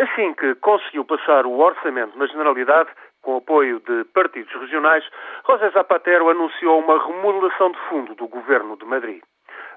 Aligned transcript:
Assim 0.00 0.32
que 0.32 0.54
conseguiu 0.54 1.04
passar 1.04 1.44
o 1.44 1.58
orçamento 1.58 2.16
na 2.16 2.26
Generalidade, 2.26 2.88
com 3.20 3.36
apoio 3.36 3.80
de 3.80 4.04
partidos 4.14 4.50
regionais, 4.54 5.04
José 5.46 5.68
Zapatero 5.72 6.30
anunciou 6.30 6.80
uma 6.80 7.04
remodelação 7.06 7.70
de 7.70 7.78
fundo 7.80 8.14
do 8.14 8.26
governo 8.26 8.78
de 8.78 8.86
Madrid. 8.86 9.22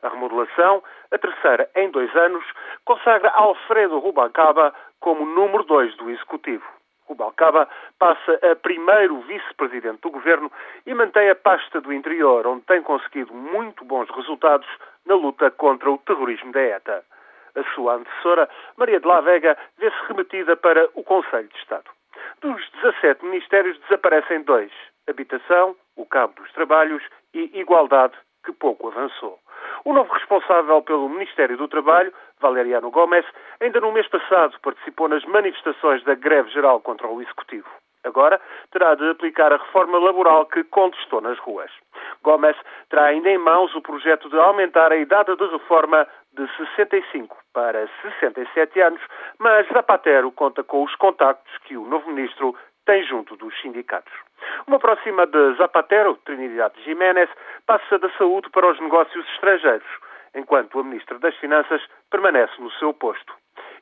A 0.01 0.07
remodelação, 0.07 0.81
a 1.11 1.17
terceira 1.17 1.69
em 1.75 1.91
dois 1.91 2.15
anos, 2.15 2.45
consagra 2.85 3.31
Alfredo 3.31 3.99
Rubalcaba 3.99 4.73
como 5.01 5.25
número 5.25 5.65
dois 5.65 5.93
do 5.97 6.09
Executivo. 6.09 6.63
Rubalcaba 7.05 7.67
passa 7.99 8.39
a 8.49 8.55
primeiro 8.55 9.19
vice-presidente 9.23 9.99
do 10.03 10.09
governo 10.09 10.49
e 10.85 10.93
mantém 10.93 11.29
a 11.29 11.35
pasta 11.35 11.81
do 11.81 11.91
interior, 11.91 12.47
onde 12.47 12.63
tem 12.63 12.81
conseguido 12.81 13.33
muito 13.33 13.83
bons 13.83 14.09
resultados 14.09 14.69
na 15.05 15.15
luta 15.15 15.51
contra 15.51 15.91
o 15.91 15.97
terrorismo 15.97 16.53
da 16.53 16.61
ETA. 16.61 17.03
A 17.55 17.63
sua 17.75 17.95
antecessora, 17.95 18.49
Maria 18.77 18.99
de 18.99 19.07
la 19.07 19.21
Vega, 19.21 19.57
vê-se 19.77 19.95
remetida 20.07 20.55
para 20.55 20.89
o 20.95 21.03
Conselho 21.03 21.47
de 21.47 21.57
Estado. 21.57 21.89
Dos 22.41 22.69
17 22.81 23.23
ministérios 23.25 23.77
desaparecem 23.81 24.41
dois: 24.41 24.71
Habitação, 25.07 25.75
o 25.95 26.05
Cabo 26.05 26.33
dos 26.35 26.51
Trabalhos 26.53 27.03
e 27.33 27.51
Igualdade, 27.59 28.13
que 28.43 28.51
pouco 28.51 28.87
avançou. 28.87 29.39
O 29.85 29.93
novo 29.93 30.13
responsável 30.13 30.81
pelo 30.81 31.09
Ministério 31.09 31.57
do 31.57 31.67
Trabalho, 31.67 32.13
Valeriano 32.39 32.89
Gomes, 32.89 33.25
ainda 33.59 33.79
no 33.79 33.91
mês 33.91 34.07
passado 34.07 34.59
participou 34.61 35.07
nas 35.07 35.23
manifestações 35.25 36.03
da 36.03 36.15
greve 36.15 36.49
geral 36.49 36.79
contra 36.81 37.07
o 37.07 37.21
Executivo. 37.21 37.69
Agora 38.03 38.39
terá 38.71 38.95
de 38.95 39.09
aplicar 39.09 39.53
a 39.53 39.57
reforma 39.57 39.97
laboral 39.97 40.45
que 40.45 40.63
contestou 40.65 41.21
nas 41.21 41.39
ruas. 41.39 41.71
Gomes 42.21 42.55
terá 42.89 43.05
ainda 43.05 43.29
em 43.29 43.37
mãos 43.37 43.73
o 43.75 43.81
projeto 43.81 44.29
de 44.29 44.37
aumentar 44.37 44.91
a 44.91 44.97
idade 44.97 45.35
de 45.35 45.47
reforma 45.47 46.05
de 46.33 46.47
65 46.57 47.37
para 47.53 47.87
67 48.01 48.81
anos, 48.81 49.01
mas 49.39 49.67
Zapatero 49.69 50.31
conta 50.31 50.63
com 50.63 50.83
os 50.83 50.95
contactos 50.95 51.57
que 51.59 51.77
o 51.77 51.85
novo 51.85 52.09
ministro 52.11 52.55
tem 52.85 53.03
junto 53.03 53.35
dos 53.35 53.59
sindicatos. 53.61 54.13
Uma 54.67 54.79
próxima 54.79 55.25
de 55.25 55.53
Zapatero, 55.55 56.17
Trinidad 56.25 56.73
Jiménez, 56.83 57.29
passa 57.65 57.97
da 57.97 58.09
saúde 58.17 58.49
para 58.49 58.69
os 58.69 58.79
negócios 58.79 59.25
estrangeiros, 59.33 59.87
enquanto 60.35 60.79
a 60.79 60.83
ministra 60.83 61.19
das 61.19 61.35
Finanças 61.37 61.81
permanece 62.09 62.59
no 62.59 62.71
seu 62.71 62.93
posto. 62.93 63.33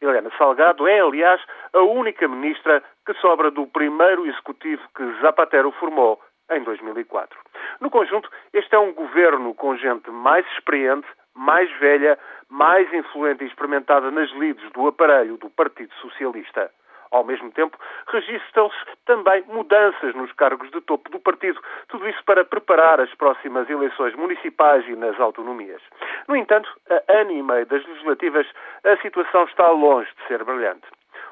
Helena 0.01 0.31
Salgado 0.37 0.87
é, 0.87 0.99
aliás, 0.99 1.41
a 1.73 1.79
única 1.79 2.27
ministra 2.27 2.83
que 3.05 3.13
sobra 3.15 3.51
do 3.51 3.67
primeiro 3.67 4.25
executivo 4.25 4.81
que 4.95 5.21
Zapatero 5.21 5.71
formou 5.71 6.19
em 6.49 6.63
2004. 6.63 7.37
No 7.79 7.89
conjunto, 7.89 8.29
este 8.53 8.75
é 8.75 8.79
um 8.79 8.93
governo 8.93 9.53
com 9.55 9.77
gente 9.77 10.09
mais 10.09 10.45
experiente, 10.53 11.07
mais 11.35 11.71
velha, 11.79 12.17
mais 12.49 12.91
influente 12.93 13.43
e 13.43 13.47
experimentada 13.47 14.11
nas 14.11 14.29
lides 14.31 14.69
do 14.71 14.87
aparelho 14.87 15.37
do 15.37 15.49
Partido 15.49 15.93
Socialista. 15.95 16.71
Ao 17.11 17.25
mesmo 17.25 17.51
tempo, 17.51 17.77
registram-se 18.07 18.77
também 19.05 19.43
mudanças 19.47 20.15
nos 20.15 20.31
cargos 20.31 20.71
de 20.71 20.79
topo 20.79 21.09
do 21.09 21.19
partido, 21.19 21.61
tudo 21.89 22.07
isso 22.07 22.23
para 22.23 22.45
preparar 22.45 23.01
as 23.01 23.13
próximas 23.15 23.69
eleições 23.69 24.15
municipais 24.15 24.87
e 24.87 24.95
nas 24.95 25.19
autonomias. 25.19 25.81
No 26.29 26.37
entanto, 26.37 26.69
a 26.89 27.19
ano 27.19 27.31
e 27.31 27.43
meio 27.43 27.65
das 27.65 27.85
legislativas, 27.85 28.47
a 28.85 28.95
situação 29.01 29.43
está 29.43 29.69
longe 29.69 30.09
de 30.21 30.27
ser 30.27 30.41
brilhante. 30.45 30.87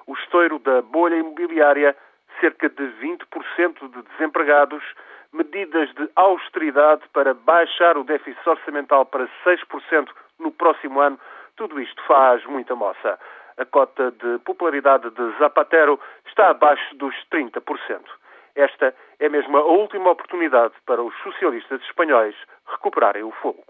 O 0.06 0.14
estouro 0.16 0.60
da 0.60 0.82
bolha 0.82 1.16
imobiliária, 1.16 1.96
cerca 2.40 2.70
de 2.70 2.84
20% 3.02 3.90
de 3.92 4.02
desempregados, 4.12 4.84
medidas 5.32 5.94
de 5.94 6.10
austeridade 6.16 7.04
para 7.14 7.34
baixar 7.34 7.98
o 7.98 8.04
déficit 8.04 8.48
orçamental 8.48 9.06
para 9.06 9.30
6% 9.46 10.10
no 10.40 10.52
próximo 10.52 11.00
ano, 11.00 11.20
tudo 11.56 11.80
isto 11.80 12.02
faz 12.04 12.44
muita 12.46 12.76
moça 12.76 13.20
a 13.60 13.66
cota 13.66 14.12
de 14.12 14.40
popularidade 14.40 15.10
de 15.12 15.38
Zapatero 15.38 16.00
está 16.26 16.50
abaixo 16.50 16.96
dos 16.96 17.14
30%. 17.30 17.62
Esta 18.56 18.96
é 19.20 19.30
mesmo 19.30 19.58
a 19.58 19.66
última 19.66 20.12
oportunidade 20.12 20.74
para 20.86 21.04
os 21.04 21.14
socialistas 21.22 21.82
espanhóis 21.82 22.36
recuperarem 22.68 23.24
o 23.24 23.32
fogo. 23.32 23.64